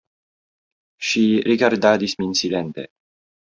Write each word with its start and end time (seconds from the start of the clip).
Ŝi 1.09 1.25
rigardadis 1.51 2.17
min 2.23 2.35
silente. 2.41 2.89